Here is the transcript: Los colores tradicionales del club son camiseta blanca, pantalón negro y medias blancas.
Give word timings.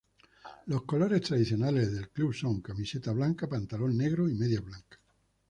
Los 0.65 0.81
colores 0.85 1.21
tradicionales 1.21 1.93
del 1.93 2.09
club 2.09 2.33
son 2.33 2.59
camiseta 2.59 3.11
blanca, 3.11 3.47
pantalón 3.47 3.95
negro 3.95 4.27
y 4.27 4.33
medias 4.33 4.65
blancas. 4.65 4.99